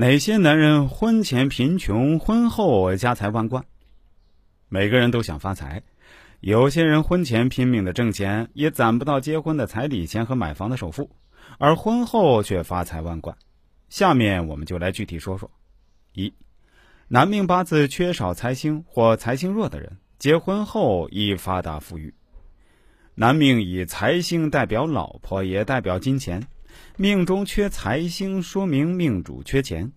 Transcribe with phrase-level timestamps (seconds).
[0.00, 3.62] 哪些男人婚前贫穷，婚后家财万贯？
[4.70, 5.82] 每个人都想发财，
[6.40, 11.10] 有些人婚前拼命的挣钱，也攒不到结婚的彩礼钱和买房的首付，
[11.58, 13.36] 而婚后却发财万贯。
[13.90, 15.50] 下面我们就来具体说说：
[16.14, 16.32] 一，
[17.06, 22.14] 男命八字缺少财星或财星弱的人，结婚后易发达富裕。
[23.14, 26.42] 男命以财星代表老婆，也代表金钱。
[26.96, 29.90] 命中缺财星，说明命主缺钱，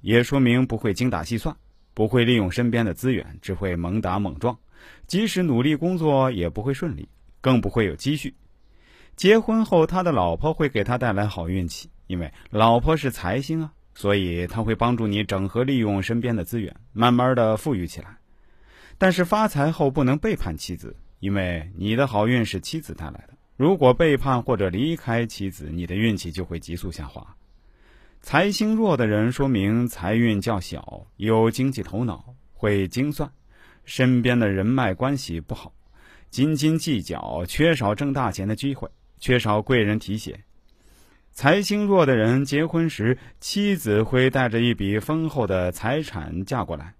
[0.00, 1.56] 也说明不会精打细算，
[1.94, 4.58] 不会利用身边的资源，只会猛打猛撞。
[5.06, 7.08] 即使努力工作，也不会顺利，
[7.40, 8.34] 更不会有积蓄。
[9.16, 18.16] 结婚后，他的老婆会给他带来好运气，因为老婆是财星啊，所以他会帮助你整合利用身边的资源，慢慢的富裕起来。
[18.96, 23.34] 但是发财后不能背叛妻子，因为你的好运是妻子带来的。
[23.60, 27.22] 如果背叛或者离开妻子，你的运气就会急速下滑。
[28.22, 32.24] 财星弱的人，说明财运较小，有经济头脑，
[32.54, 33.30] 会精算，
[33.84, 35.74] 身边的人脉关系不好，
[36.30, 38.88] 斤斤计较，缺少挣大钱的机会，
[39.18, 40.40] 缺少贵人提携。
[41.30, 46.94] 财星弱的人，结婚时妻子会带着一笔丰厚的财产嫁过来，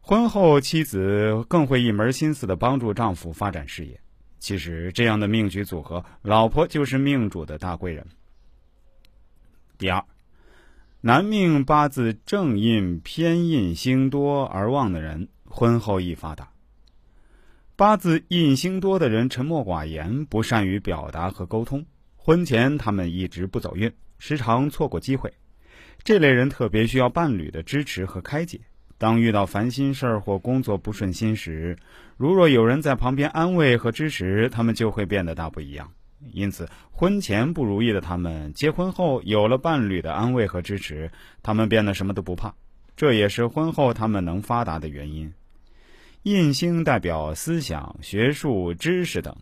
[0.00, 4.00] 婚后妻子更会一门心思的帮助丈夫发展事业。
[4.38, 8.06] 其实，这样的命局组合，老婆就是命主的大贵人。
[9.78, 10.04] 第二，
[11.00, 16.48] 男命八字正印偏印星多而旺的人，婚后易发达。
[17.76, 21.84] 八字印星多的人沉默寡言，不善于表达和沟通，
[22.16, 25.32] 婚前他们一直不走运，时常错过机会。
[26.02, 28.60] 这类人特别需要伴侣的支持和开解。
[28.98, 31.76] 当遇到烦心事儿或工作不顺心时，
[32.16, 35.90] 如若有人在旁边安慰和支持，他们就会变得大不一样。
[36.32, 41.10] 因此，婚前不如意的他们，结婚后有了伴侣的安慰和支持，
[41.42, 42.54] 他们变得什么都不怕。
[42.96, 45.30] 这也是婚后他们能发达的原因。
[46.22, 49.36] 印星代表思想、学术、知识等，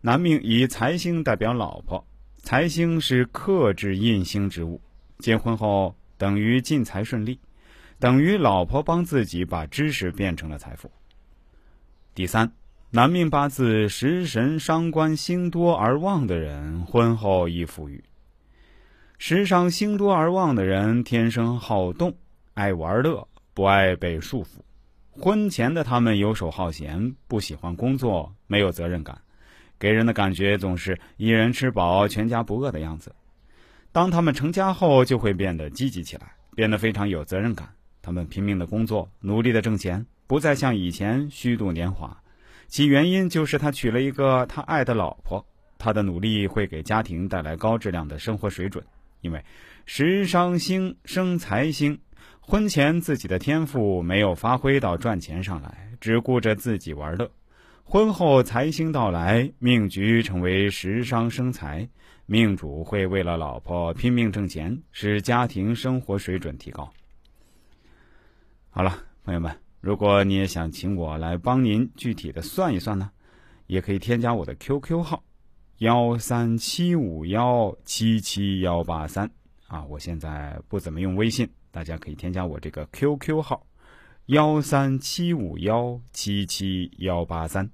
[0.00, 2.04] 男命以财星代表老婆，
[2.38, 4.80] 财星是克制印星之物，
[5.18, 7.38] 结婚后等于进财顺利。
[7.98, 10.90] 等于老婆帮自己把知识变成了财富。
[12.14, 12.52] 第三，
[12.90, 18.04] 男命八字食神伤官星多而旺的人，婚后易富裕。
[19.18, 22.14] 食伤星多而旺的人，天生好动，
[22.52, 24.60] 爱玩乐，不爱被束缚。
[25.10, 29.18] 婚前的他们游手好闲，不喜欢工作，没有责任感，
[29.78, 33.14] 给人的感觉总是一人吃饱全家不饿的样子。
[33.90, 37.66] 当他们成家后，就会变得积极起来，变得非常有责任感。
[38.06, 42.16] 他们拼命的工作，努力的挣钱，不再像以前虚度年华。
[42.68, 45.44] 其原因就是他娶了一个他爱的老婆。
[45.76, 48.84] 他的努力会给家庭带来高质量的生活水准。
[49.22, 49.44] 因为
[49.86, 51.98] 食伤星生财星，
[52.38, 57.28] 婚前自己的天赋没有发挥到赚钱上来，只顾着自己玩乐。
[57.82, 61.88] 婚后财星到来，命局成为食伤生财，
[62.26, 66.88] 命主会为了老婆拼命挣钱，使家庭生活水准提高。
[68.76, 68.92] 好了，
[69.24, 69.50] 朋友们，
[69.80, 73.10] 如果你也想请我来帮您具体的算一算呢，
[73.68, 75.24] 也可以添加我的 QQ 号
[75.78, 79.30] 幺三七五幺七七幺八三
[79.68, 79.82] 啊。
[79.86, 83.66] 我现在不怎么用微信，大家可以添加我这个 QQ 号
[84.26, 87.70] 幺三七五幺七七幺八三。